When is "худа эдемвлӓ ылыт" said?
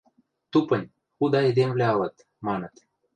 1.17-2.15